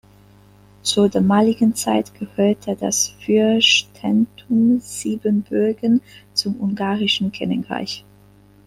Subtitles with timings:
[0.81, 6.01] Zur damaligen Zeit gehörte das Fürstentum Siebenbürgen
[6.33, 8.03] zum ungarischen Königreich.